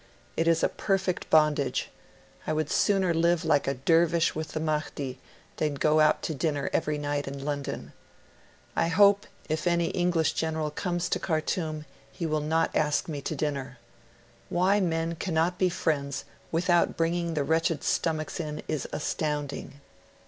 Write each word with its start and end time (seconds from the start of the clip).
It 0.35 0.47
is 0.47 0.63
a 0.63 0.67
perfect 0.67 1.29
bondage... 1.29 1.91
I 2.47 2.53
would 2.53 2.71
sooner 2.71 3.13
live 3.13 3.45
'like 3.45 3.67
a 3.67 3.75
Dervish 3.75 4.33
with 4.33 4.53
the 4.53 4.59
Mahdi, 4.59 5.19
than 5.57 5.75
go 5.75 5.99
out 5.99 6.23
to 6.23 6.33
dinner 6.33 6.71
every 6.73 6.97
night 6.97 7.27
in 7.27 7.45
London. 7.45 7.93
I 8.75 8.87
hope, 8.87 9.27
if 9.47 9.67
any 9.67 9.89
English 9.89 10.33
general 10.33 10.71
comes 10.71 11.07
to 11.09 11.19
Khartoum, 11.19 11.85
he 12.11 12.25
will 12.25 12.41
not 12.41 12.75
ask 12.75 13.07
me 13.07 13.21
to 13.21 13.35
dinner. 13.35 13.77
Why 14.49 14.79
men 14.79 15.17
cannot 15.17 15.59
be 15.59 15.69
friends 15.69 16.25
without 16.51 16.97
bringing 16.97 17.35
the 17.35 17.43
wretched 17.43 17.83
stomachs 17.83 18.39
in, 18.39 18.63
is 18.67 18.87
astounding.' 18.91 19.81